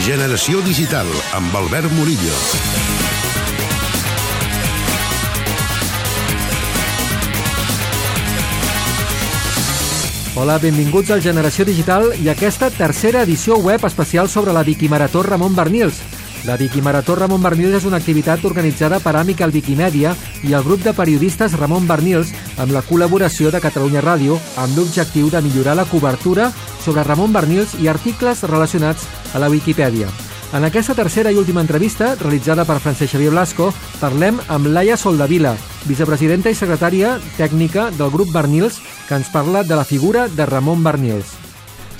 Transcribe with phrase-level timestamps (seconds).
[0.00, 1.04] Generació Digital,
[1.36, 2.32] amb Albert Murillo.
[10.40, 15.54] Hola, benvinguts al Generació Digital i aquesta tercera edició web especial sobre la Viquimarató Ramon
[15.54, 16.00] Bernils.
[16.44, 20.14] La Viquimarató Ramon Bernils és una activitat organitzada per Amical Wikimedia
[20.48, 25.28] i el grup de periodistes Ramon Bernils amb la col·laboració de Catalunya Ràdio amb l'objectiu
[25.28, 26.48] de millorar la cobertura
[26.80, 30.08] sobre Ramon Bernils i articles relacionats a la Viquipèdia.
[30.56, 33.68] En aquesta tercera i última entrevista, realitzada per Francesc Xavier Blasco,
[34.00, 35.52] parlem amb Laia Soldavila,
[35.86, 40.82] vicepresidenta i secretària tècnica del grup Bernils, que ens parla de la figura de Ramon
[40.82, 41.49] Bernils.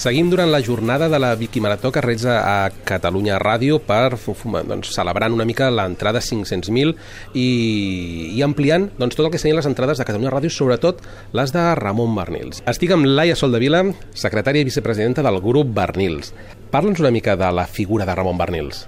[0.00, 5.34] Seguim durant la jornada de la Viquimarató que realitza a Catalunya Ràdio per doncs, celebrant
[5.36, 6.94] una mica l'entrada 500.000
[7.36, 11.02] i, i ampliant doncs, tot el que serien les entrades de Catalunya Ràdio, sobretot
[11.36, 12.62] les de Ramon Bernils.
[12.64, 13.82] Estic amb Laia Soldavila,
[14.16, 16.32] secretària i vicepresidenta del grup Bernils.
[16.72, 18.86] Parla'ns una mica de la figura de Ramon Bernils.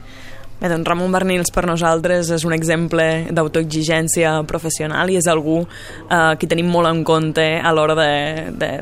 [0.63, 6.33] Bé, doncs Ramon Bernils per nosaltres és un exemple d'autoexigència professional i és algú eh,
[6.41, 8.13] que tenim molt en compte a l'hora de,
[8.57, 8.73] de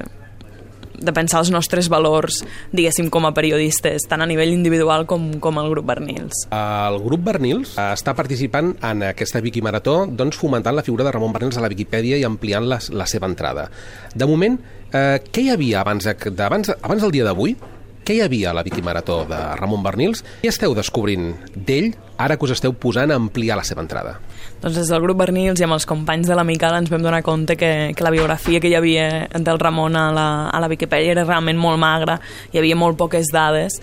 [1.00, 5.60] de pensar els nostres valors, diguéssim, com a periodistes, tant a nivell individual com, com
[5.62, 6.44] el grup Bernils.
[6.54, 11.58] El grup Bernils està participant en aquesta Viquimarató doncs, fomentant la figura de Ramon Bernils
[11.58, 13.68] a la Viquipèdia i ampliant la, la seva entrada.
[14.14, 14.58] De moment,
[14.92, 17.56] eh, què hi havia abans, de, abans, abans del dia d'avui?
[18.10, 20.24] Què hi havia a la Viquimarató de Ramon Bernils?
[20.42, 24.16] Què esteu descobrint d'ell ara que us esteu posant a ampliar la seva entrada?
[24.64, 27.54] Doncs des del grup Bernils i amb els companys de l'Amical ens vam donar compte
[27.54, 31.22] que, que la biografia que hi havia del Ramon a la, a la Viquipèdia era
[31.28, 32.18] realment molt magra,
[32.50, 33.78] hi havia molt poques dades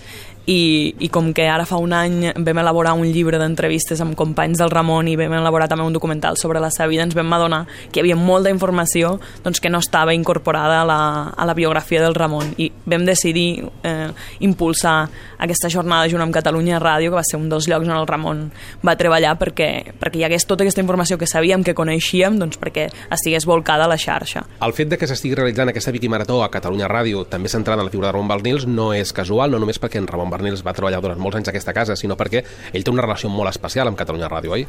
[0.48, 4.62] i, i com que ara fa un any vam elaborar un llibre d'entrevistes amb companys
[4.62, 7.66] del Ramon i vam elaborar també un documental sobre la seva vida, ens vam adonar
[7.92, 11.00] que hi havia molta informació doncs, que no estava incorporada a la,
[11.36, 14.08] a la biografia del Ramon i vam decidir eh,
[14.48, 18.08] impulsar aquesta jornada junt amb Catalunya Ràdio, que va ser un dels llocs on el
[18.08, 18.46] Ramon
[18.88, 19.70] va treballar perquè,
[20.00, 23.92] perquè hi hagués tota aquesta informació que sabíem, que coneixíem, doncs perquè estigués volcada a
[23.92, 24.46] la xarxa.
[24.64, 27.94] El fet de que s'estigui realitzant aquesta Viquimarató a Catalunya Ràdio, també centrada en la
[27.94, 31.02] figura de Ramon Bernils, no és casual, no només perquè en Ramon Bernils va treballar
[31.04, 34.00] durant molts anys a aquesta casa, sinó perquè ell té una relació molt especial amb
[34.00, 34.68] Catalunya Ràdio, oi?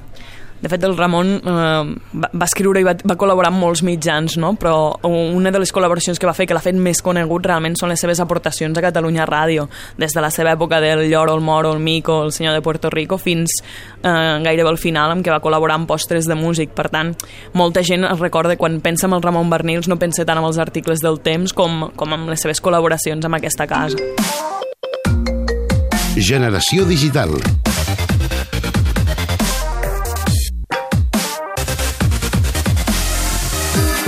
[0.61, 4.55] De fet, el Ramon eh, va, escriure i va, va col·laborar amb molts mitjans, no?
[4.59, 7.93] però una de les col·laboracions que va fer, que l'ha fet més conegut realment, són
[7.93, 9.69] les seves aportacions a Catalunya Ràdio,
[10.01, 12.91] des de la seva època del Lloro, el Moro, el Mico, el Senyor de Puerto
[12.91, 16.75] Rico, fins eh, gairebé al final, amb què va col·laborar amb postres de músic.
[16.75, 17.15] Per tant,
[17.55, 20.59] molta gent es recorda, quan pensa en el Ramon Bernils, no pensa tant en els
[20.59, 24.48] articles del temps com, com amb les seves col·laboracions amb aquesta casa.
[26.21, 27.31] Generació Digital.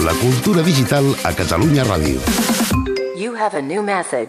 [0.05, 2.21] La cultura digital a Catalunya Ràdio.
[3.17, 4.29] You have a new message.